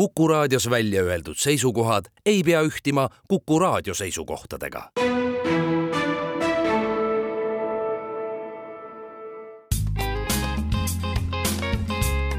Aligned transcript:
Kuku 0.00 0.28
raadios 0.28 0.70
välja 0.70 1.02
öeldud 1.02 1.36
seisukohad 1.36 2.04
ei 2.26 2.42
pea 2.42 2.60
ühtima 2.62 3.08
Kuku 3.28 3.58
raadio 3.58 3.94
seisukohtadega. 3.94 4.90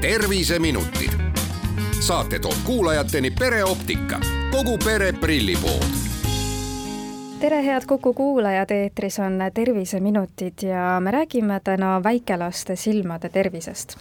terviseminutid. 0.00 1.12
saate 2.00 2.38
toob 2.38 2.56
kuulajateni 2.64 3.30
pereoptika, 3.30 4.20
kogu 4.50 4.78
pere 4.78 5.12
prillipood 5.12 6.11
tere, 7.42 7.64
head 7.64 7.82
Kuku 7.88 8.12
kuulajad, 8.14 8.70
eetris 8.70 9.18
on 9.18 9.38
Terviseminutid 9.54 10.62
ja 10.62 11.00
me 11.00 11.10
räägime 11.10 11.60
täna 11.64 12.02
väikelaste 12.02 12.76
silmade 12.76 13.28
tervisest. 13.28 13.96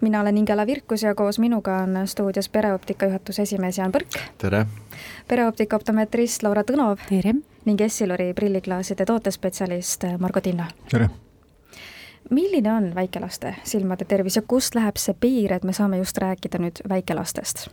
mina 0.00 0.20
olen 0.20 0.38
Ingela 0.38 0.66
Virkus 0.66 1.02
ja 1.02 1.14
koos 1.14 1.38
minuga 1.38 1.76
on 1.76 1.98
stuudios 2.04 2.48
pereoptika 2.48 3.06
juhatuse 3.06 3.42
esimees 3.42 3.78
Jaan 3.78 3.92
Põrk. 3.92 4.18
tere! 4.38 4.66
pereoptika 5.28 5.76
optometrist 5.76 6.42
Laura 6.42 6.62
Tõnov. 6.62 6.96
tere! 7.08 7.34
ning 7.64 7.80
Essilori 7.80 8.32
prilliklaaside 8.34 9.04
tootespetsialist 9.04 10.04
Margo 10.18 10.40
Tinna. 10.40 10.66
tere! 10.90 11.10
milline 12.30 12.72
on 12.72 12.94
väikelaste 12.94 13.54
silmade 13.64 14.04
tervis 14.04 14.36
ja 14.36 14.42
kust 14.42 14.74
läheb 14.74 14.96
see 14.96 15.14
piir, 15.20 15.52
et 15.52 15.64
me 15.64 15.72
saame 15.72 15.98
just 15.98 16.18
rääkida 16.18 16.58
nüüd 16.58 16.80
väikelastest? 16.88 17.68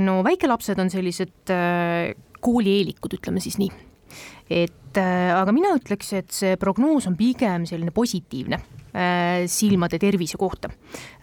no 0.00 0.24
väikelapsed 0.24 0.78
on 0.78 0.90
sellised 0.90 1.50
äh, 1.50 2.14
koolieelikud, 2.40 3.18
ütleme 3.18 3.40
siis 3.40 3.58
nii 3.58 3.91
et 4.50 5.00
äh, 5.00 5.32
aga 5.34 5.54
mina 5.54 5.72
ütleks, 5.78 6.12
et 6.18 6.30
see 6.34 6.58
prognoos 6.60 7.08
on 7.10 7.16
pigem 7.18 7.66
selline 7.68 7.94
positiivne 7.94 8.58
äh, 8.58 9.44
silmade 9.50 10.00
tervise 10.02 10.40
kohta. 10.40 10.70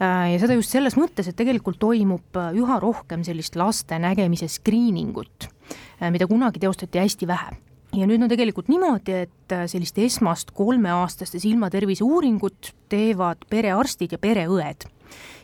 Äh, 0.02 0.34
ja 0.34 0.41
seda 0.41 0.57
just 0.57 0.73
selles 0.73 0.97
mõttes, 0.99 1.30
et 1.30 1.38
tegelikult 1.39 1.80
toimub 1.81 2.39
üha 2.57 2.81
rohkem 2.81 3.23
sellist 3.27 3.59
laste 3.59 3.99
nägemise 4.02 4.49
screeningut, 4.52 5.49
mida 6.09 6.27
kunagi 6.30 6.61
teostati 6.63 7.02
hästi 7.02 7.27
vähe 7.30 7.58
ja 7.97 8.05
nüüd 8.05 8.22
on 8.22 8.30
tegelikult 8.30 8.69
niimoodi, 8.69 9.16
et 9.25 9.55
sellist 9.71 9.97
esmast 9.97 10.53
kolmeaastaste 10.58 11.42
silmatervise 11.42 12.05
uuringut 12.05 12.73
teevad 12.89 13.47
perearstid 13.49 14.14
ja 14.14 14.21
pereõed. 14.21 14.86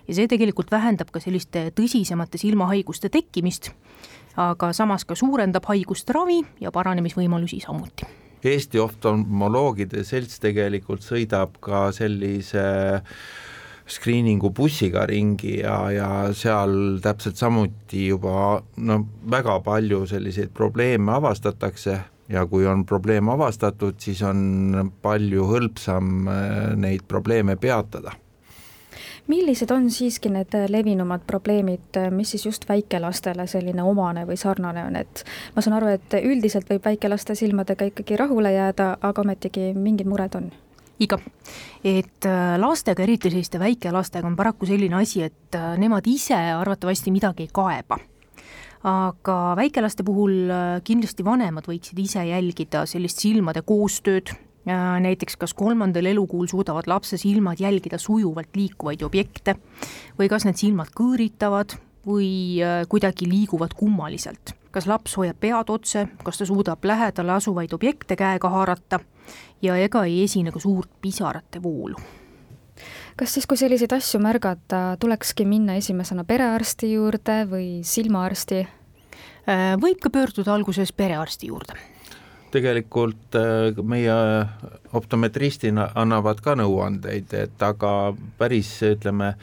Ja 0.07 0.17
see 0.17 0.27
tegelikult 0.31 0.71
vähendab 0.71 1.11
ka 1.11 1.19
selliste 1.23 1.69
tõsisemate 1.75 2.41
silmahaiguste 2.41 3.09
tekkimist 3.09 3.71
aga 4.35 4.71
samas 4.75 5.05
ka 5.07 5.15
suurendab 5.15 5.65
haiguste 5.69 6.13
ravi 6.15 6.41
ja 6.61 6.71
paranemisvõimalusi 6.75 7.61
samuti. 7.63 8.07
Eesti 8.45 8.79
oftalmoloogide 8.79 10.03
selts 10.05 10.39
tegelikult 10.43 11.05
sõidab 11.05 11.55
ka 11.63 11.87
sellise 11.95 12.65
screening'u 13.89 14.49
bussiga 14.53 15.05
ringi 15.09 15.59
ja, 15.61 15.77
ja 15.93 16.09
seal 16.33 16.99
täpselt 17.05 17.39
samuti 17.39 18.07
juba 18.09 18.59
no 18.77 18.99
väga 19.31 19.59
palju 19.65 20.03
selliseid 20.09 20.51
probleeme 20.53 21.15
avastatakse 21.15 21.97
ja 22.29 22.45
kui 22.49 22.65
on 22.65 22.85
probleem 22.89 23.29
avastatud, 23.29 23.99
siis 24.01 24.23
on 24.25 24.91
palju 25.05 25.45
hõlpsam 25.49 26.29
äh, 26.29 26.53
neid 26.81 27.05
probleeme 27.07 27.57
peatada 27.61 28.15
millised 29.27 29.71
on 29.71 29.87
siiski 29.91 30.29
need 30.29 30.53
levinumad 30.69 31.23
probleemid, 31.27 31.97
mis 32.13 32.35
siis 32.35 32.45
just 32.45 32.67
väikelastele 32.69 33.47
selline 33.47 33.83
omane 33.83 34.25
või 34.29 34.37
sarnane 34.37 34.83
on, 34.85 34.99
et 34.99 35.23
ma 35.55 35.63
saan 35.65 35.79
aru, 35.79 35.95
et 35.97 36.19
üldiselt 36.21 36.69
võib 36.69 36.85
väikelaste 36.85 37.35
silmadega 37.35 37.89
ikkagi 37.89 38.19
rahule 38.21 38.53
jääda, 38.53 38.97
aga 39.01 39.25
ometigi 39.25 39.73
mingid 39.73 40.07
mured 40.09 40.37
on? 40.37 40.51
iga, 40.99 41.19
et 41.83 42.27
äh, 42.27 42.55
lastega, 42.61 43.03
eriti 43.03 43.29
selliste 43.31 43.59
väikelastega 43.59 44.27
on 44.27 44.35
paraku 44.37 44.67
selline 44.69 44.95
asi, 45.01 45.25
et 45.27 45.57
äh, 45.57 45.73
nemad 45.79 46.07
ise 46.07 46.37
arvatavasti 46.55 47.11
midagi 47.11 47.47
ei 47.47 47.51
kaeba. 47.53 47.99
Aga 48.85 49.35
väikelaste 49.57 50.05
puhul 50.05 50.51
äh, 50.53 50.65
kindlasti 50.85 51.25
vanemad 51.25 51.67
võiksid 51.67 51.99
ise 52.03 52.23
jälgida 52.29 52.85
sellist 52.89 53.23
silmade 53.23 53.65
koostööd, 53.65 54.31
näiteks 54.65 55.37
kas 55.37 55.53
kolmandal 55.53 56.05
elukuul 56.09 56.47
suudavad 56.49 56.87
lapse 56.89 57.17
silmad 57.17 57.59
jälgida 57.61 57.97
sujuvalt 58.01 58.55
liikuvaid 58.55 59.03
objekte 59.05 59.55
või 60.19 60.29
kas 60.29 60.45
need 60.47 60.57
silmad 60.57 60.89
kõõritavad 60.97 61.77
või 62.05 62.61
äh, 62.61 62.85
kuidagi 62.89 63.29
liiguvad 63.29 63.73
kummaliselt. 63.77 64.55
kas 64.71 64.87
laps 64.87 65.13
hoiab 65.15 65.37
pead 65.39 65.69
otse, 65.71 66.07
kas 66.23 66.37
ta 66.37 66.45
suudab 66.45 66.83
lähedale 66.83 67.31
asuvaid 67.31 67.73
objekte 67.73 68.15
käega 68.15 68.49
haarata 68.49 68.99
ja 69.61 69.77
ega 69.77 70.03
ei 70.05 70.23
esine 70.23 70.51
ka 70.51 70.59
suurt 70.59 70.89
pisarate 71.01 71.61
voolu 71.63 71.95
kas 73.15 73.33
siis, 73.33 73.47
kui 73.47 73.57
selliseid 73.57 73.93
asju 73.95 74.19
märgata, 74.19 74.97
tulekski 74.99 75.45
minna 75.45 75.77
esimesena 75.79 76.23
perearsti 76.27 76.91
juurde 76.93 77.45
või 77.49 77.67
silmaarsti? 77.83 78.65
Äh, 79.47 79.75
võib 79.79 80.01
ka 80.01 80.09
pöörduda 80.09 80.53
alguses 80.53 80.91
perearsti 80.91 81.47
juurde 81.53 81.94
tegelikult 82.55 83.35
äh, 83.35 83.75
meie 83.83 84.15
optometristina 84.95 85.89
annavad 85.99 86.41
ka 86.43 86.55
nõuandeid, 86.59 87.33
et 87.35 87.65
aga 87.65 87.91
päris 88.39 88.71
ütleme, 88.87 89.33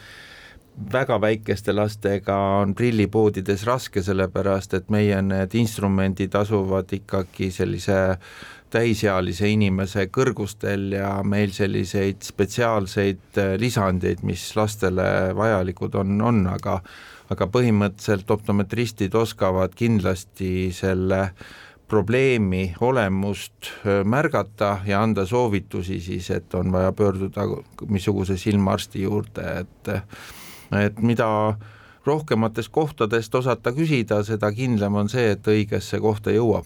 väga 0.92 1.18
väikeste 1.20 1.74
lastega 1.76 2.38
on 2.62 2.72
prillipoodides 2.76 3.66
raske, 3.68 4.02
sellepärast 4.04 4.78
et 4.78 4.90
meie 4.92 5.20
need 5.24 5.54
instrumendid 5.60 6.34
asuvad 6.38 6.92
ikkagi 6.96 7.50
sellise 7.52 8.00
täisealise 8.72 9.50
inimese 9.52 10.06
kõrgustel 10.08 10.94
ja 10.96 11.18
meil 11.28 11.52
selliseid 11.52 12.24
spetsiaalseid 12.24 13.40
äh, 13.42 13.56
lisandeid, 13.60 14.24
mis 14.24 14.46
lastele 14.56 15.08
vajalikud 15.36 16.00
on, 16.00 16.20
on, 16.20 16.46
aga 16.56 16.80
aga 17.32 17.46
põhimõtteliselt 17.48 18.28
optometristid 18.34 19.14
oskavad 19.16 19.72
kindlasti 19.76 20.68
selle 20.76 21.20
äh, 21.22 21.44
probleemi 21.92 22.70
olemust 22.80 23.68
märgata 24.08 24.78
ja 24.88 25.02
anda 25.04 25.26
soovitusi 25.28 25.98
siis, 26.00 26.30
et 26.32 26.54
on 26.56 26.72
vaja 26.72 26.92
pöörduda 26.96 27.44
missuguse 27.88 28.38
silmaarsti 28.40 29.02
juurde, 29.02 29.44
et 29.60 29.92
et 30.72 31.02
mida 31.04 31.28
rohkematest 32.06 32.72
kohtadest 32.72 33.34
osata 33.34 33.74
küsida, 33.76 34.22
seda 34.24 34.48
kindlam 34.56 34.96
on 35.02 35.10
see, 35.12 35.34
et 35.34 35.48
õigesse 35.48 36.00
kohta 36.00 36.32
jõuab. 36.32 36.64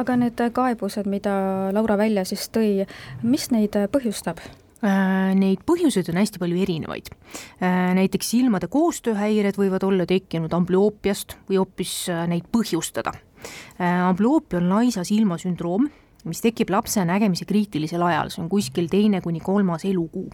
aga 0.00 0.16
need 0.16 0.40
kaebused, 0.52 1.08
mida 1.08 1.32
Laura 1.72 1.96
välja 2.00 2.24
siis 2.24 2.48
tõi, 2.52 2.86
mis 3.22 3.50
neid 3.50 3.76
põhjustab? 3.92 4.40
Äh, 4.80 5.34
neid 5.36 5.60
põhjuseid 5.68 6.08
on 6.08 6.16
hästi 6.16 6.40
palju 6.40 6.56
erinevaid. 6.62 7.10
Äh, 7.60 7.90
näiteks 7.98 8.30
silmade 8.32 8.70
koostööhäired 8.72 9.58
võivad 9.60 9.84
olla 9.84 10.06
tekkinud 10.08 10.54
amblioopiast 10.56 11.36
või 11.50 11.60
hoopis 11.60 11.92
äh, 12.08 12.24
neid 12.30 12.48
põhjustada 12.52 13.12
ambloopia 13.78 14.58
on 14.60 14.68
laisa 14.68 15.04
silma 15.04 15.38
sündroom, 15.40 15.88
mis 16.28 16.42
tekib 16.44 16.70
lapse 16.72 17.02
nägemise 17.06 17.46
kriitilisel 17.48 18.02
ajal, 18.04 18.30
see 18.32 18.42
on 18.44 18.50
kuskil 18.52 18.90
teine 18.92 19.22
kuni 19.24 19.40
kolmas 19.40 19.86
elukuu 19.88 20.26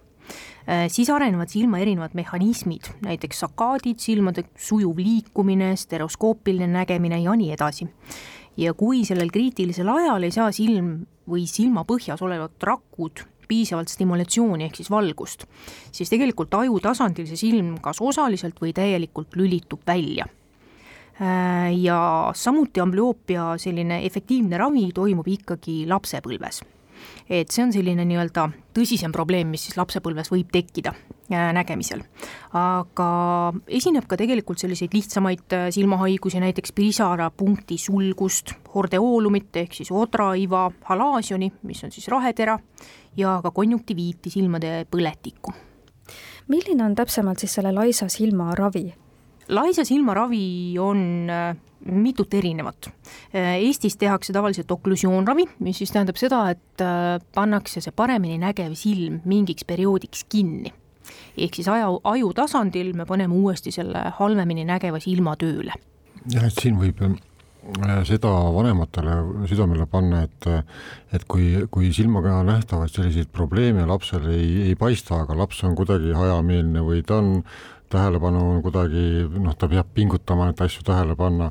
äh, 0.67 0.87
siis 0.93 1.11
arenevad 1.11 1.53
silma 1.53 1.81
erinevad 1.83 2.16
mehhanismid, 2.19 2.91
näiteks 3.06 3.45
sakaadid, 3.45 4.00
silmade 4.03 4.47
sujuv 4.59 4.99
liikumine, 4.99 5.75
stereoskoopiline 5.78 6.69
nägemine 6.72 7.21
ja 7.22 7.37
nii 7.37 7.53
edasi. 7.55 7.89
ja 8.56 8.72
kui 8.75 9.05
sellel 9.05 9.31
kriitilisel 9.31 9.89
ajal 9.93 10.22
ei 10.25 10.33
saa 10.33 10.53
silm 10.53 11.06
või 11.28 11.45
silma 11.50 11.84
põhjas 11.84 12.22
olevad 12.25 12.56
rakud 12.62 13.21
piisavalt 13.47 13.93
stimulatsiooni 13.93 14.65
ehk 14.65 14.81
siis 14.81 14.91
valgust, 14.91 15.45
siis 15.93 16.11
tegelikult 16.11 16.55
aju 16.55 16.81
tasandil 16.83 17.28
see 17.28 17.39
silm 17.39 17.77
kas 17.83 18.00
osaliselt 18.00 18.59
või 18.62 18.72
täielikult 18.75 19.37
lülitub 19.39 19.84
välja. 19.87 20.27
Äh, 20.27 20.46
ja 21.81 21.99
samuti 22.37 22.81
amblüoopia 22.81 23.54
selline 23.60 24.03
efektiivne 24.04 24.59
ravi 24.60 24.91
toimub 24.94 25.28
ikkagi 25.28 25.84
lapsepõlves. 25.88 26.62
et 27.31 27.50
see 27.53 27.62
on 27.65 27.72
selline 27.72 28.04
nii-öelda 28.09 28.47
tõsisem 28.77 29.12
probleem, 29.12 29.49
mis 29.50 29.66
siis 29.66 29.77
lapsepõlves 29.78 30.28
võib 30.32 30.50
tekkida 30.53 30.93
äh, 30.93 31.53
nägemisel. 31.56 32.03
aga 32.53 33.09
esineb 33.66 34.06
ka 34.09 34.19
tegelikult 34.21 34.60
selliseid 34.60 34.93
lihtsamaid 34.93 35.56
äh, 35.56 35.66
silmahaigusi, 35.72 36.41
näiteks 36.41 36.75
pisarapunkti 36.77 37.78
sulgust, 37.80 38.53
hordeoolumit 38.74 39.57
ehk 39.57 39.78
siis 39.80 39.91
odraiva 39.91 40.69
halaasioni, 40.91 41.53
mis 41.62 41.84
on 41.84 41.95
siis 41.95 42.09
rahetera, 42.12 42.59
ja 43.16 43.39
ka 43.42 43.51
konjunktiviiti, 43.51 44.30
silmade 44.30 44.84
põletikku. 44.91 45.57
milline 46.48 46.84
on 46.84 46.95
täpsemalt 46.95 47.41
siis 47.41 47.57
selle 47.57 47.72
laisa 47.72 48.09
silma 48.12 48.53
ravi? 48.54 49.06
Laisa 49.48 49.84
silmaravi 49.84 50.78
on 50.78 51.31
äh, 51.31 51.57
mitut 51.84 52.34
erinevat. 52.34 52.91
Äh, 53.34 53.54
Eestis 53.54 53.97
tehakse 53.97 54.33
tavaliselt 54.33 54.71
oklusioonravi, 54.71 55.47
mis 55.59 55.78
siis 55.83 55.93
tähendab 55.95 56.19
seda, 56.21 56.43
et 56.54 56.83
äh, 56.84 57.21
pannakse 57.34 57.83
see 57.84 57.95
paremini 57.97 58.41
nägev 58.43 58.75
silm 58.78 59.21
mingiks 59.25 59.66
perioodiks 59.69 60.27
kinni. 60.28 60.75
ehk 61.39 61.54
siis 61.54 61.69
aju, 61.71 62.01
aju 62.04 62.33
tasandil 62.34 62.91
me 62.97 63.04
paneme 63.07 63.34
uuesti 63.34 63.71
selle 63.71 64.09
halvemini 64.19 64.65
nägeva 64.66 64.98
silma 65.01 65.37
tööle. 65.39 65.75
jah, 66.33 66.47
et 66.47 66.63
siin 66.63 66.78
võib 66.81 67.03
seda 68.07 68.31
vanematele 68.54 69.47
südamele 69.51 69.87
panna, 69.91 70.22
et 70.22 70.47
et 71.15 71.25
kui, 71.27 71.66
kui 71.71 71.93
silmaga 71.95 72.43
nähtavaid 72.47 72.91
selliseid 72.91 73.31
probleeme 73.34 73.87
lapsel 73.87 74.28
ei, 74.31 74.69
ei 74.69 74.75
paista, 74.78 75.22
aga 75.22 75.37
laps 75.39 75.63
on 75.65 75.75
kuidagi 75.78 76.15
hajameelne 76.15 76.83
või 76.87 77.03
ta 77.07 77.19
on 77.22 77.45
tähelepanu 77.92 78.42
on 78.56 78.62
kuidagi 78.65 79.27
noh, 79.36 79.56
ta 79.59 79.68
peab 79.71 79.92
pingutama, 79.94 80.50
et 80.53 80.62
asju 80.65 80.84
tähele 80.86 81.16
panna 81.18 81.50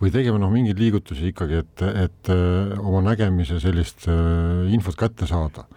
või 0.00 0.12
tegema 0.14 0.40
noh, 0.42 0.50
mingeid 0.52 0.80
liigutusi 0.80 1.30
ikkagi, 1.30 1.62
et, 1.62 1.84
et 2.06 2.32
oma 2.82 3.00
nägemise 3.06 3.60
sellist 3.62 4.08
infot 4.74 4.98
kätte 4.98 5.28
saada. 5.30 5.68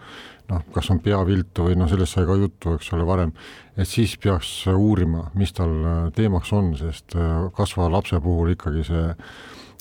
Noh, 0.48 0.62
kas 0.72 0.86
on 0.88 1.00
peaviltu 1.04 1.66
või 1.66 1.76
noh, 1.76 1.88
sellest 1.90 2.16
sai 2.16 2.24
ka 2.28 2.34
juttu, 2.40 2.72
eks 2.78 2.88
ole, 2.96 3.04
varem, 3.08 3.34
et 3.76 3.88
siis 3.88 4.14
peaks 4.16 4.52
uurima, 4.72 5.26
mis 5.36 5.52
tal 5.52 5.74
äh, 5.76 5.98
teemaks 6.16 6.52
on, 6.56 6.70
sest 6.78 7.16
äh, 7.20 7.50
kasvava 7.56 7.90
lapse 7.98 8.16
puhul 8.24 8.54
ikkagi 8.54 8.86
see, 8.88 9.10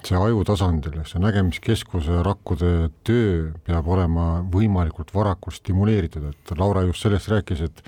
see 0.06 0.18
aju 0.18 0.44
tasandil, 0.46 1.00
see 1.10 1.20
nägemiskeskuse 1.22 2.22
rakkude 2.26 2.92
töö 3.08 3.50
peab 3.66 3.88
olema 3.90 4.28
võimalikult 4.54 5.10
varakult 5.16 5.58
stimuleeritud, 5.58 6.30
et 6.30 6.54
Laura 6.60 6.86
just 6.86 7.06
sellest 7.06 7.32
rääkis, 7.34 7.66
et 7.66 7.84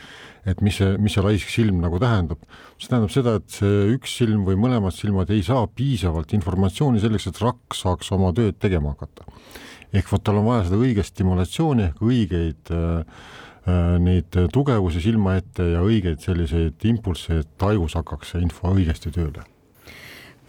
et 0.49 0.61
mis 0.65 0.77
see, 0.79 0.95
mis 0.97 1.13
see 1.13 1.21
laisk 1.21 1.51
silm 1.51 1.81
nagu 1.83 1.99
tähendab. 2.01 2.39
see 2.79 2.89
tähendab 2.89 3.11
seda, 3.13 3.35
et 3.37 3.49
see 3.53 3.89
üks 3.93 4.15
silm 4.21 4.45
või 4.47 4.57
mõlemad 4.57 4.95
silmad 4.95 5.29
ei 5.29 5.43
saa 5.43 5.67
piisavalt 5.67 6.33
informatsiooni 6.33 7.01
selleks, 7.03 7.27
et 7.27 7.41
rakk 7.43 7.75
saaks 7.75 8.11
oma 8.15 8.31
tööd 8.33 8.57
tegema 8.57 8.95
hakata 8.95 9.27
ehk 9.93 10.09
vot 10.11 10.23
tal 10.23 10.39
on 10.39 10.47
vaja 10.47 10.67
seda 10.67 10.79
õiget 10.79 11.09
stimulatsiooni 11.09 11.87
ehk 11.89 12.01
õigeid 12.05 12.73
äh, 12.73 13.21
äh, 13.67 13.95
neid 14.01 14.41
tugevusi 14.53 15.01
silma 15.03 15.37
ette 15.39 15.71
ja 15.73 15.85
õigeid 15.85 16.21
selliseid 16.25 16.89
impulsse, 16.89 17.41
et 17.43 17.55
tajus 17.61 17.97
hakkaks 17.99 18.35
see 18.35 18.45
info 18.45 18.73
õigesti 18.73 19.13
tööle 19.13 19.45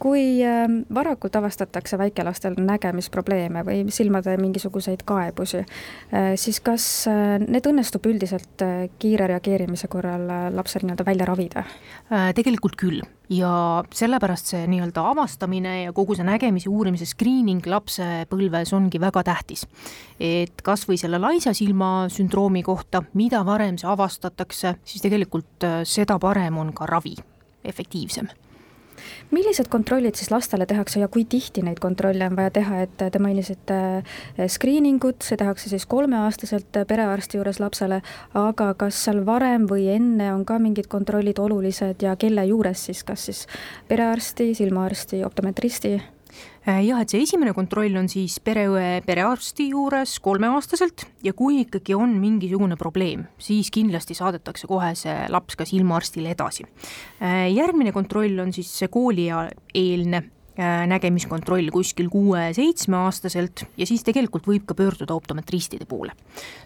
kui 0.01 0.41
ähm, 0.45 0.81
varakult 0.95 1.37
avastatakse 1.37 1.99
väikelastel 2.01 2.57
nägemisprobleeme 2.57 3.63
või 3.67 3.83
silmade 3.93 4.37
mingisuguseid 4.41 5.05
kaebusi, 5.09 5.61
äh, 5.61 6.33
siis 6.41 6.61
kas 6.65 6.87
äh, 7.11 7.37
need 7.45 7.69
õnnestub 7.69 8.09
üldiselt 8.09 8.65
äh, 8.65 8.89
kiire 9.01 9.29
reageerimise 9.31 9.91
korral 9.93 10.25
lapsel 10.57 10.87
nii-öelda 10.87 11.07
välja 11.07 11.29
ravida? 11.29 11.65
tegelikult 12.35 12.75
küll 12.81 13.03
ja 13.31 13.51
sellepärast 13.95 14.51
see 14.51 14.65
nii-öelda 14.71 15.05
avastamine 15.13 15.75
ja 15.85 15.93
kogu 15.95 16.17
see 16.19 16.27
nägemise 16.27 16.71
uurimise 16.73 17.07
screening 17.07 17.67
lapsepõlves 17.71 18.73
ongi 18.75 18.99
väga 19.03 19.23
tähtis. 19.29 19.67
et 20.19 20.65
kas 20.67 20.89
või 20.89 20.99
selle 20.99 21.21
laisa 21.23 21.55
silma 21.55 22.09
sündroomi 22.11 22.65
kohta, 22.67 23.05
mida 23.15 23.45
varem 23.47 23.79
see 23.79 23.91
avastatakse, 23.91 24.77
siis 24.85 25.05
tegelikult 25.05 25.71
seda 25.85 26.19
parem 26.19 26.59
on 26.59 26.73
ka 26.75 26.89
ravi, 26.91 27.15
efektiivsem 27.65 28.31
millised 29.31 29.71
kontrollid 29.73 30.19
siis 30.19 30.31
lastele 30.33 30.67
tehakse 30.67 31.01
ja 31.01 31.09
kui 31.09 31.25
tihti 31.25 31.65
neid 31.67 31.81
kontrolle 31.83 32.27
on 32.31 32.37
vaja 32.39 32.55
teha, 32.61 32.83
et 32.87 32.97
te 33.01 33.23
mainisite 33.23 33.81
eh, 34.01 34.47
screening 34.49 35.03
ut, 35.05 35.23
see 35.27 35.41
tehakse 35.41 35.73
siis 35.73 35.87
kolmeaastaselt 35.91 36.83
perearsti 36.89 37.41
juures 37.41 37.61
lapsele, 37.63 38.01
aga 38.39 38.73
kas 38.81 39.05
seal 39.07 39.25
varem 39.27 39.67
või 39.71 39.89
enne 39.95 40.33
on 40.35 40.47
ka 40.49 40.61
mingid 40.63 40.91
kontrollid 40.93 41.39
olulised 41.43 42.03
ja 42.03 42.17
kelle 42.21 42.47
juures 42.51 42.87
siis, 42.91 43.05
kas 43.05 43.29
siis 43.31 43.45
perearsti, 43.89 44.53
silmaarsti, 44.59 45.25
optometristi? 45.27 45.99
Äh, 46.69 46.83
jah, 46.85 47.01
et 47.01 47.09
see 47.09 47.23
esimene 47.25 47.55
kontroll 47.57 47.95
on 47.97 48.09
siis 48.13 48.35
pereõe 48.45 48.99
perearsti 49.07 49.71
juures 49.71 50.19
kolmeaastaselt 50.21 51.07
ja 51.25 51.33
kui 51.33 51.63
ikkagi 51.63 51.95
on 51.97 52.13
mingisugune 52.21 52.77
probleem, 52.77 53.23
siis 53.41 53.71
kindlasti 53.73 54.13
saadetakse 54.19 54.69
kohe 54.69 54.91
see 54.99 55.15
laps 55.33 55.57
ka 55.57 55.65
silmaarstile 55.65 56.35
edasi. 56.35 56.67
Äh, 57.25 57.47
järgmine 57.55 57.95
kontroll 57.97 58.43
on 58.45 58.53
siis 58.53 58.69
see 58.77 58.91
koolieelne 58.93 60.21
äh, 60.21 60.83
nägemiskontroll 60.91 61.71
kuskil 61.73 62.11
kuue-seitsmeaastaselt 62.13 63.65
ja 63.81 63.89
siis 63.89 64.05
tegelikult 64.05 64.45
võib 64.51 64.67
ka 64.69 64.77
pöörduda 64.77 65.17
optometristide 65.17 65.89
poole. 65.89 66.13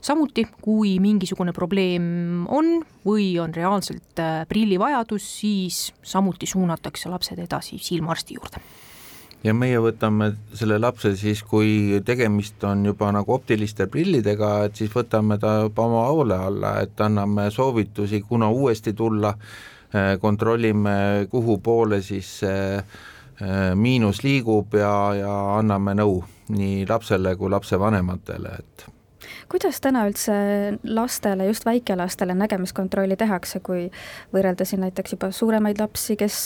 samuti, 0.02 0.48
kui 0.58 0.96
mingisugune 0.98 1.54
probleem 1.54 2.48
on 2.50 2.80
või 3.06 3.28
on 3.38 3.54
reaalselt 3.54 4.24
prillivajadus, 4.50 5.30
siis 5.38 5.84
samuti 6.02 6.50
suunatakse 6.50 7.14
lapsed 7.14 7.38
edasi 7.46 7.78
silmaarsti 7.78 8.40
juurde 8.40 8.64
ja 9.44 9.54
meie 9.54 9.80
võtame 9.82 10.30
selle 10.56 10.78
lapse 10.80 11.14
siis, 11.20 11.42
kui 11.46 12.00
tegemist 12.06 12.64
on 12.64 12.84
juba 12.88 13.10
nagu 13.14 13.36
optiliste 13.36 13.86
prillidega, 13.92 14.54
et 14.68 14.80
siis 14.80 14.92
võtame 14.94 15.38
ta 15.40 15.56
oma 15.68 16.06
hoole 16.08 16.38
alla, 16.48 16.76
et 16.84 17.00
anname 17.04 17.50
soovitusi, 17.54 18.22
kuna 18.28 18.48
uuesti 18.50 18.94
tulla, 18.96 19.34
eh, 19.92 20.14
kontrollime, 20.20 21.28
kuhu 21.30 21.58
poole 21.58 22.00
siis 22.02 22.38
see 22.40 22.64
eh, 22.78 23.74
miinus 23.74 24.24
liigub 24.24 24.74
ja, 24.80 24.96
ja 25.20 25.36
anname 25.58 25.96
nõu 26.00 26.22
nii 26.54 26.84
lapsele 26.88 27.36
kui 27.40 27.52
lapsevanematele, 27.52 28.58
et 28.58 28.90
kuidas 29.48 29.80
täna 29.80 30.04
üldse 30.08 30.34
lastele, 30.88 31.46
just 31.46 31.66
väikelastele 31.66 32.34
nägemiskontrolli 32.36 33.16
tehakse, 33.16 33.60
kui 33.64 33.86
võrrelda 34.34 34.66
siin 34.68 34.82
näiteks 34.84 35.16
juba 35.16 35.30
suuremaid 35.32 35.80
lapsi, 35.80 36.16
kes 36.20 36.38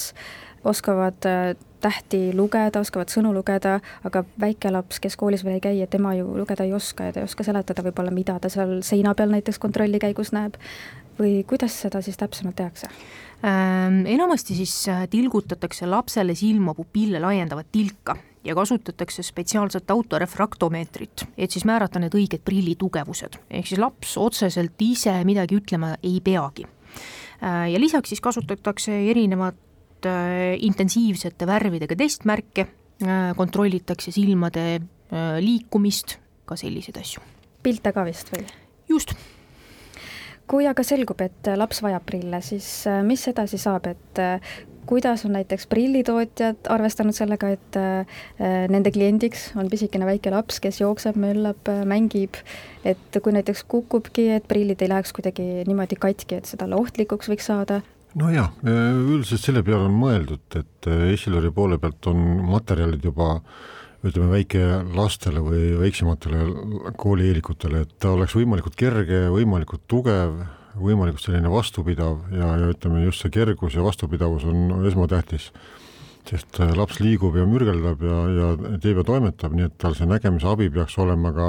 oskavad 0.65 1.27
äh, 1.27 1.57
tähti 1.81 2.33
lugeda, 2.35 2.81
oskavad 2.81 3.11
sõnu 3.13 3.33
lugeda, 3.35 3.79
aga 4.07 4.25
väike 4.41 4.73
laps, 4.75 5.01
kes 5.03 5.17
koolis 5.19 5.45
veel 5.47 5.59
ei 5.59 5.65
käi, 5.65 5.77
et 5.83 5.93
tema 5.93 6.15
ju 6.19 6.27
lugeda 6.37 6.67
ei 6.67 6.75
oska 6.75 7.09
ja 7.09 7.15
ta 7.15 7.23
ei 7.23 7.29
oska 7.29 7.47
seletada 7.47 7.85
võib-olla, 7.87 8.15
mida 8.15 8.39
ta 8.43 8.51
seal 8.53 8.81
seina 8.87 9.15
peal 9.19 9.33
näiteks 9.35 9.61
kontrolli 9.63 10.01
käigus 10.03 10.33
näeb. 10.35 10.59
või 11.19 11.43
kuidas 11.43 11.75
seda 11.75 11.99
siis 12.03 12.17
täpsemalt 12.17 12.57
tehakse 12.57 12.87
ähm,? 13.43 14.07
Enamasti 14.07 14.55
siis 14.55 14.89
äh, 14.89 15.09
tilgutatakse 15.11 15.87
lapsele 15.87 16.35
silma 16.35 16.75
pupille 16.75 17.21
laiendavat 17.21 17.67
tilka 17.73 18.17
ja 18.45 18.55
kasutatakse 18.55 19.23
spetsiaalset 19.23 19.91
autorefraktomeetrit, 19.91 21.27
et 21.39 21.51
siis 21.51 21.65
määrata 21.65 21.99
need 21.99 22.15
õiged 22.15 22.43
prilli 22.45 22.75
tugevused, 22.79 23.39
ehk 23.51 23.67
siis 23.67 23.81
laps 23.81 24.17
otseselt 24.17 24.79
ise 24.83 25.15
midagi 25.25 25.59
ütlema 25.59 25.97
ei 26.03 26.21
peagi. 26.25 26.67
Äh, 27.43 27.71
ja 27.73 27.81
lisaks 27.81 28.15
siis 28.15 28.21
kasutatakse 28.21 28.95
erinevat 29.11 29.59
Äh, 30.07 30.55
intensiivsete 30.63 31.47
värvidega 31.47 31.97
testmärke, 31.99 32.69
äh, 33.03 33.35
kontrollitakse 33.35 34.13
silmade 34.15 34.63
äh, 35.11 35.41
liikumist, 35.43 36.21
ka 36.47 36.55
selliseid 36.55 37.01
asju. 37.01 37.23
pilte 37.63 37.91
ka 37.93 38.05
vist 38.07 38.31
või? 38.31 38.45
just. 38.87 39.17
kui 40.47 40.69
aga 40.71 40.85
selgub, 40.87 41.19
et 41.27 41.51
laps 41.59 41.83
vajab 41.83 42.07
prille, 42.07 42.39
siis 42.47 42.87
mis 43.05 43.27
edasi 43.29 43.59
saab, 43.59 43.91
et 43.91 44.23
kuidas 44.89 45.27
on 45.27 45.35
näiteks 45.35 45.67
prillitootjad 45.67 46.71
arvestanud 46.71 47.13
sellega, 47.13 47.51
et 47.59 47.77
nende 48.73 48.95
kliendiks 48.95 49.51
on 49.59 49.69
pisikene 49.69 50.07
väike 50.09 50.31
laps, 50.33 50.63
kes 50.65 50.79
jookseb, 50.81 51.19
möllab, 51.21 51.69
mängib, 51.91 52.39
et 52.87 53.21
kui 53.21 53.35
näiteks 53.35 53.67
kukubki, 53.69 54.31
et 54.39 54.49
prillid 54.49 54.81
ei 54.81 54.95
läheks 54.95 55.13
kuidagi 55.13 55.67
niimoodi 55.69 56.01
katki, 56.01 56.39
et 56.41 56.55
talle 56.57 56.81
ohtlikuks 56.81 57.29
võiks 57.29 57.51
saada, 57.51 57.83
nojah, 58.19 58.53
üldiselt 58.65 59.43
selle 59.43 59.63
peale 59.67 59.89
on 59.89 59.97
mõeldud, 59.99 60.45
et 60.57 60.89
Essilori 61.13 61.51
poole 61.55 61.79
pealt 61.83 62.09
on 62.11 62.23
materjalid 62.49 63.05
juba 63.05 63.35
ütleme, 64.07 64.29
väikelastele 64.31 65.43
või 65.43 65.73
väiksematele 65.81 66.93
koolieelikutele, 67.01 67.83
et 67.83 67.97
ta 68.01 68.13
oleks 68.15 68.37
võimalikult 68.39 68.79
kerge, 68.79 69.27
võimalikult 69.35 69.85
tugev, 69.91 70.39
võimalikult 70.79 71.25
selline 71.25 71.51
vastupidav 71.51 72.29
ja, 72.35 72.53
ja 72.63 72.71
ütleme, 72.71 73.03
just 73.07 73.25
see 73.25 73.35
kergus 73.35 73.75
ja 73.75 73.85
vastupidavus 73.87 74.47
on 74.49 74.87
esmatähtis. 74.87 75.53
sest 76.29 76.59
laps 76.77 76.99
liigub 77.01 77.37
ja 77.41 77.47
mürgeldab 77.49 78.03
ja, 78.05 78.17
ja 78.37 78.79
teeb 78.83 78.99
ja 79.01 79.05
toimetab, 79.05 79.55
nii 79.57 79.65
et 79.65 79.79
tal 79.81 79.95
see 79.97 80.07
nägemise 80.07 80.47
abi 80.47 80.69
peaks 80.71 80.99
olema 80.99 81.33
ka 81.33 81.47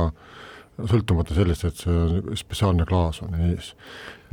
sõltumata 0.88 1.36
sellest, 1.36 1.66
et 1.66 1.84
see 1.84 2.38
spetsiaalne 2.40 2.86
klaas 2.88 3.20
on 3.26 3.36
ees 3.50 3.74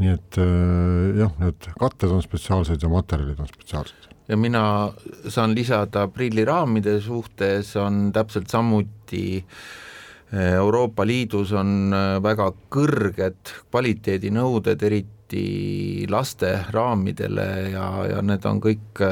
nii 0.01 0.13
et 0.13 0.39
äh, 0.43 1.17
jah, 1.23 1.33
need 1.41 1.71
katted 1.81 2.13
on 2.13 2.23
spetsiaalsed 2.25 2.83
ja 2.83 2.91
materjalid 2.93 3.41
on 3.41 3.49
spetsiaalsed. 3.49 4.13
ja 4.29 4.37
mina 4.37 4.93
saan 5.29 5.55
lisada 5.55 6.07
prilliraamide 6.13 6.99
suhtes 7.01 7.75
on 7.81 8.11
täpselt 8.13 8.53
samuti 8.53 9.27
äh, 9.41 10.55
Euroopa 10.59 11.07
Liidus 11.07 11.53
on 11.57 11.95
äh, 11.95 12.17
väga 12.23 12.51
kõrged 12.73 13.55
kvaliteedinõuded, 13.71 14.83
eriti 14.83 16.07
laste 16.11 16.53
raamidele 16.71 17.49
ja, 17.73 17.87
ja 18.13 18.21
need 18.23 18.45
on 18.47 18.61
kõik 18.63 19.03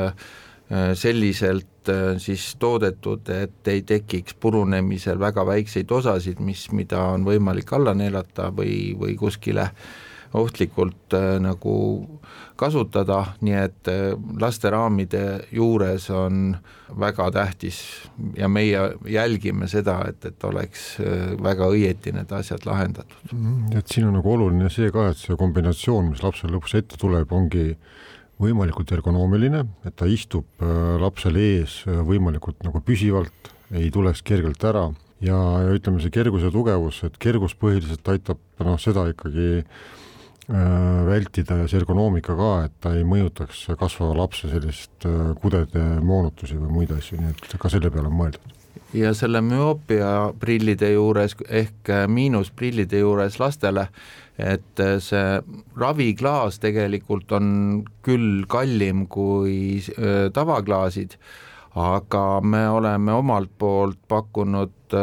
selliselt 0.94 1.73
siis 2.22 2.46
toodetud, 2.60 3.28
et 3.28 3.68
ei 3.68 3.82
tekiks 3.82 4.36
purunemisel 4.40 5.20
väga 5.20 5.44
väikseid 5.46 5.90
osasid, 5.92 6.40
mis, 6.40 6.66
mida 6.72 7.02
on 7.14 7.26
võimalik 7.26 7.72
alla 7.76 7.94
neelata 7.94 8.50
või, 8.54 8.94
või 8.98 9.16
kuskile 9.20 9.68
äh, 9.68 9.86
ohtlikult 10.34 11.14
äh, 11.14 11.36
nagu 11.42 11.74
kasutada, 12.58 13.20
nii 13.44 13.56
et 13.58 13.90
äh, 13.90 14.14
lasteraamide 14.40 15.24
juures 15.54 16.08
on 16.10 16.56
väga 17.00 17.30
tähtis 17.34 17.80
ja 18.38 18.48
meie 18.50 18.82
jälgime 19.10 19.68
seda, 19.70 20.00
et, 20.10 20.24
et 20.26 20.46
oleks 20.46 20.86
äh, 21.02 21.34
väga 21.42 21.70
õieti 21.70 22.14
need 22.16 22.34
asjad 22.34 22.66
lahendatud. 22.66 23.30
Mhm, 23.32 23.76
et 23.78 23.94
siin 23.94 24.08
on 24.10 24.18
nagu 24.18 24.34
oluline 24.34 24.70
see 24.74 24.90
ka, 24.94 25.08
et 25.12 25.22
see 25.22 25.38
kombinatsioon, 25.38 26.10
mis 26.12 26.24
lapsel 26.26 26.54
lõpuks 26.54 26.78
ette 26.82 26.98
tuleb, 27.00 27.32
ongi 27.32 27.70
võimalikult 28.42 28.90
ergonoomiline, 28.96 29.64
et 29.86 29.94
ta 29.96 30.08
istub 30.10 30.62
lapsel 31.00 31.38
ees 31.38 31.82
võimalikult 31.86 32.62
nagu 32.66 32.80
püsivalt, 32.84 33.52
ei 33.74 33.90
tuleks 33.94 34.22
kergelt 34.26 34.64
ära. 34.66 34.88
Ja, 35.24 35.36
ja 35.62 35.74
ütleme, 35.76 36.02
see 36.02 36.12
kergus 36.12 36.42
ja 36.44 36.50
tugevus, 36.52 36.98
et 37.06 37.14
kergus 37.22 37.54
põhiliselt 37.56 38.08
aitab 38.12 38.40
noh, 38.60 38.76
seda 38.82 39.06
ikkagi 39.12 39.62
vältida 40.48 41.56
ja 41.62 41.68
see 41.68 41.80
ergonoomika 41.80 42.34
ka, 42.36 42.50
et 42.66 42.74
ta 42.84 42.92
ei 42.96 43.04
mõjutaks 43.08 43.64
kasvava 43.80 44.16
lapse 44.18 44.50
sellist 44.50 45.06
kudede 45.40 45.84
moonutusi 46.04 46.58
või 46.58 46.74
muid 46.80 46.92
asju, 46.92 47.20
nii 47.20 47.32
et 47.32 47.56
ka 47.60 47.70
selle 47.72 47.90
peale 47.90 48.10
on 48.10 48.18
mõeldud. 48.18 48.52
Ja 48.94 49.10
selle 49.16 49.40
müoopia 49.42 50.10
prillide 50.38 50.92
juures 50.92 51.34
ehk 51.48 51.90
miinusprillide 52.12 53.00
juures 53.00 53.40
lastele, 53.40 53.88
et 54.38 54.84
see 55.02 55.40
raviklaas 55.80 56.60
tegelikult 56.62 57.32
on 57.34 57.48
küll 58.06 58.44
kallim 58.50 59.08
kui 59.10 59.82
tavaklaasid, 60.34 61.16
aga 61.74 62.24
me 62.44 62.66
oleme 62.70 63.16
omalt 63.16 63.50
poolt 63.58 63.98
pakkunud 64.08 64.98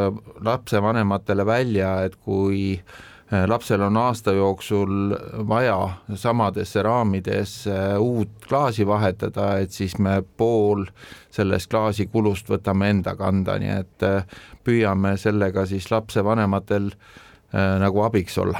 lapsevanematele 0.46 1.46
välja, 1.46 1.98
et 2.06 2.16
kui 2.24 2.78
äh, 2.78 3.00
Äh, 3.02 3.11
lapsel 3.48 3.82
on 3.82 3.98
aasta 3.98 4.32
jooksul 4.32 5.16
vaja 5.48 5.90
samadesse 6.16 6.84
raamidesse 6.84 7.98
uut 7.98 8.30
klaasi 8.50 8.88
vahetada, 8.88 9.58
et 9.58 9.72
siis 9.72 9.98
me 9.98 10.22
pool 10.38 10.86
sellest 11.32 11.72
klaasikulust 11.72 12.50
võtame 12.52 12.90
enda 12.92 13.16
kanda, 13.16 13.56
nii 13.60 13.74
et 13.78 14.06
äh, 14.08 14.28
püüame 14.64 15.16
sellega 15.18 15.66
siis 15.66 15.88
lapsevanematel 15.92 16.92
äh, 16.92 17.80
nagu 17.80 18.04
abiks 18.04 18.38
olla. 18.38 18.60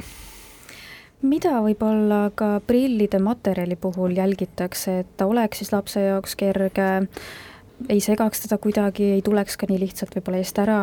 Mida 1.22 1.60
võib-olla 1.62 2.24
ka 2.34 2.56
prillide 2.66 3.20
materjali 3.22 3.76
puhul 3.76 4.16
jälgitakse, 4.16 4.98
et 5.04 5.16
ta 5.16 5.28
oleks 5.30 5.60
siis 5.62 5.70
lapse 5.72 6.00
jaoks 6.00 6.34
kerge, 6.36 6.88
ei 7.88 8.00
segaks 8.00 8.46
teda 8.46 8.58
kuidagi, 8.58 9.12
ei 9.18 9.22
tuleks 9.22 9.60
ka 9.60 9.68
nii 9.70 9.84
lihtsalt 9.84 10.16
võib-olla 10.16 10.40
eest 10.42 10.58
ära 10.58 10.80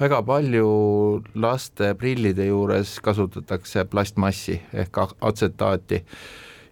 väga 0.00 0.22
palju 0.24 0.68
laste 1.40 1.92
prillide 2.00 2.46
juures 2.48 2.96
kasutatakse 3.04 3.84
plastmassi 3.90 4.56
ehk 4.72 5.02
atsetaati. 5.20 6.00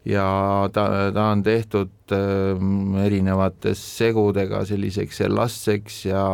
Ja 0.09 0.25
ta, 0.73 0.87
ta 1.13 1.27
on 1.35 1.43
tehtud 1.45 2.15
äh, 2.17 2.63
erinevates 3.05 3.83
segudega 3.99 4.63
selliseks 4.65 5.21
elastseks 5.27 6.01
ja 6.09 6.25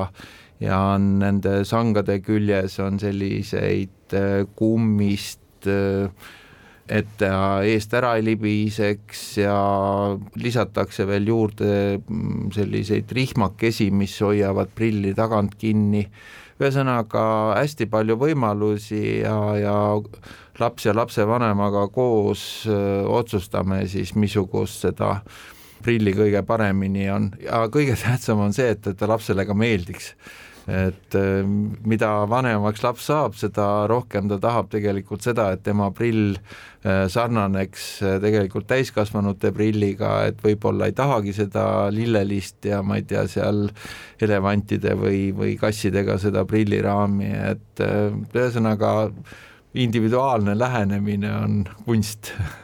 ja 0.63 0.79
on 0.95 1.19
nende 1.19 1.65
sangade 1.67 2.21
küljes 2.23 2.79
on 2.81 3.01
selliseid 3.03 4.15
äh, 4.15 4.45
kummist 4.55 5.67
äh, 5.67 6.07
et 6.85 7.09
ta 7.19 7.65
eest 7.65 7.95
ära 7.97 8.15
ei 8.19 8.25
libiseks 8.27 9.23
ja 9.41 9.57
lisatakse 10.37 11.07
veel 11.09 11.27
juurde 11.33 11.71
mm, 11.97 12.53
selliseid 12.55 13.13
rihmakesi, 13.17 13.89
mis 13.91 14.15
hoiavad 14.23 14.73
prilli 14.77 15.15
tagant 15.17 15.57
kinni 15.59 16.05
ühesõnaga 16.61 17.25
hästi 17.59 17.89
palju 17.91 18.17
võimalusi 18.21 19.21
ja, 19.25 19.37
ja 19.59 19.77
laps 20.61 20.87
ja 20.87 20.95
lapsevanemaga 20.95 21.89
koos 21.95 22.65
öö, 22.71 23.03
otsustame 23.19 23.83
siis, 23.91 24.15
missugust 24.15 24.87
seda 24.87 25.17
prilli 25.85 26.15
kõige 26.17 26.43
paremini 26.47 27.09
on. 27.13 27.31
Ja 27.43 27.65
kõige 27.73 27.97
tähtsam 28.01 28.41
on 28.47 28.55
see, 28.57 28.71
et, 28.77 28.87
et 28.87 28.99
ta 28.99 29.09
lapsele 29.11 29.45
ka 29.47 29.57
meeldiks 29.59 30.15
et 30.71 31.17
äh, 31.19 31.45
mida 31.85 32.11
vanemaks 32.31 32.83
laps 32.85 33.09
saab, 33.11 33.37
seda 33.37 33.85
rohkem 33.91 34.31
ta 34.31 34.39
tahab 34.41 34.71
tegelikult 34.73 35.25
seda, 35.27 35.51
et 35.53 35.65
tema 35.67 35.91
prill 35.97 36.39
äh, 36.39 37.05
sarnaneks 37.13 37.89
äh, 38.03 38.17
tegelikult 38.23 38.69
täiskasvanute 38.71 39.53
prilliga, 39.57 40.17
et 40.31 40.41
võib-olla 40.45 40.89
ei 40.89 40.97
tahagi 40.97 41.37
seda 41.37 41.67
lillelist 41.93 42.65
ja 42.71 42.81
ma 42.83 42.99
ei 43.01 43.07
tea, 43.09 43.27
seal 43.29 43.67
elevantide 44.25 44.97
või, 44.97 45.29
või 45.37 45.57
kassidega 45.61 46.17
seda 46.23 46.47
prilliraami, 46.49 47.33
et 47.53 47.85
ühesõnaga 47.85 48.95
individuaalne 49.75 50.55
lähenemine 50.57 51.33
on 51.43 51.65
kunst 51.85 52.33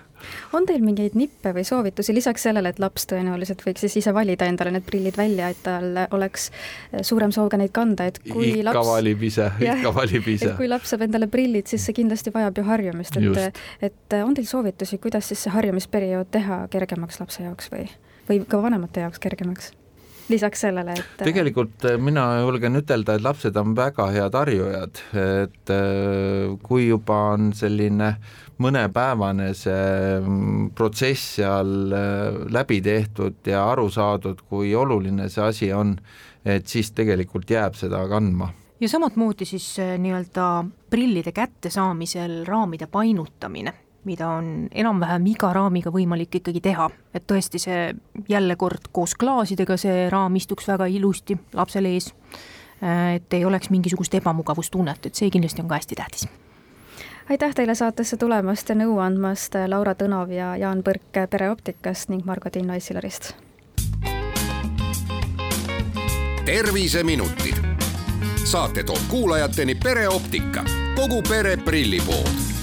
on 0.56 0.66
teil 0.66 0.82
mingeid 0.84 1.16
nippe 1.18 1.52
või 1.56 1.64
soovitusi 1.66 2.14
lisaks 2.14 2.44
sellele, 2.48 2.72
et 2.72 2.80
laps 2.82 3.06
tõenäoliselt 3.10 3.62
võiks 3.66 3.84
siis 3.84 3.98
ise 4.02 4.14
valida 4.14 4.48
endale 4.50 4.74
need 4.74 4.86
prillid 4.86 5.18
välja, 5.18 5.50
et 5.52 5.62
tal 5.64 6.02
oleks 6.10 6.50
eh, 6.50 7.02
suurem 7.06 7.32
soov 7.34 7.50
ka 7.52 7.60
neid 7.60 7.74
kanda, 7.76 8.08
et 8.10 8.20
kui 8.24 8.52
ikka 8.52 8.70
laps 8.70 8.90
valib 8.90 9.26
ise, 9.30 9.50
ikka 9.70 9.94
valib 9.96 10.30
ise. 10.34 10.54
kui 10.58 10.70
laps 10.70 10.94
saab 10.94 11.06
endale 11.06 11.30
prillid, 11.30 11.70
siis 11.70 11.84
see 11.86 11.96
kindlasti 12.00 12.34
vajab 12.34 12.62
ju 12.62 12.66
harjumist, 12.68 13.20
et 13.20 13.90
et 13.90 14.18
on 14.20 14.34
teil 14.34 14.48
soovitusi, 14.48 14.98
kuidas 15.02 15.30
siis 15.30 15.46
see 15.46 15.54
harjumisperiood 15.54 16.30
teha 16.34 16.64
kergemaks 16.72 17.20
lapse 17.22 17.42
jaoks 17.44 17.70
või, 17.72 17.86
või 18.28 18.42
ka 18.48 18.62
vanemate 18.62 19.06
jaoks 19.06 19.22
kergemaks? 19.22 19.74
Lisaks 20.30 20.66
sellele, 20.66 20.94
et 20.96 21.24
tegelikult 21.24 21.88
eh, 21.90 21.98
mina 21.98 22.26
julgen 22.40 22.78
ütelda, 22.80 23.16
et 23.18 23.24
lapsed 23.24 23.56
on 23.60 23.74
väga 23.76 24.10
head 24.14 24.38
harjujad, 24.38 25.02
et 25.18 25.74
eh, 25.74 26.54
kui 26.62 26.86
juba 26.88 27.18
on 27.34 27.50
selline 27.56 28.14
mõnepäevane 28.60 29.50
see 29.56 30.20
mm, 30.20 30.70
protsess 30.76 31.36
seal 31.38 31.94
äh, 31.96 32.40
läbi 32.52 32.80
tehtud 32.84 33.46
ja 33.48 33.64
aru 33.72 33.88
saadud, 33.92 34.42
kui 34.48 34.74
oluline 34.76 35.28
see 35.32 35.44
asi 35.44 35.70
on, 35.72 35.94
et 36.44 36.68
siis 36.68 36.92
tegelikult 36.96 37.50
jääb 37.50 37.78
seda 37.78 38.02
kandma. 38.10 38.50
Ja 38.80 38.88
samamoodi 38.88 39.48
siis 39.48 39.72
äh, 39.80 39.96
nii-öelda 40.00 40.48
prillide 40.90 41.32
kättesaamisel 41.36 42.42
raamide 42.48 42.88
painutamine, 42.90 43.74
mida 44.04 44.28
on 44.28 44.68
enam-vähem 44.72 45.26
iga 45.26 45.52
raamiga 45.52 45.92
võimalik 45.92 46.40
ikkagi 46.40 46.60
teha, 46.64 46.88
et 47.14 47.26
tõesti 47.26 47.60
see 47.60 47.80
jälle 48.28 48.56
kord 48.56 48.90
koos 48.92 49.14
klaasidega, 49.14 49.76
see 49.76 50.08
raam 50.12 50.36
istuks 50.36 50.68
väga 50.68 50.86
ilusti 50.86 51.36
lapsel 51.52 51.88
ees, 51.90 52.12
äh, 52.82 53.16
et 53.20 53.32
ei 53.38 53.44
oleks 53.44 53.70
mingisugust 53.70 54.14
ebamugavustunnet, 54.20 55.06
et 55.06 55.14
see 55.14 55.30
kindlasti 55.30 55.62
on 55.62 55.68
ka 55.68 55.80
hästi 55.80 56.00
tähtis 56.00 56.30
aitäh 57.30 57.54
teile 57.54 57.74
saatesse 57.74 58.16
tulemast 58.16 58.68
ja 58.68 58.74
nõu 58.74 58.96
andmast, 58.98 59.54
Laura 59.70 59.94
Tõnov 59.94 60.32
ja 60.34 60.56
Jaan 60.58 60.82
Põrk 60.82 61.20
Pereoptikast 61.30 62.10
ning 62.10 62.26
Margo 62.26 62.50
Tinno 62.50 62.74
Essilarist. 62.74 63.34
terviseminutid. 66.44 67.54
saate 68.44 68.82
toob 68.82 69.00
kuulajateni 69.08 69.74
pereoptika, 69.74 70.64
kogu 70.96 71.22
pere 71.22 71.56
prillipood 71.56 72.59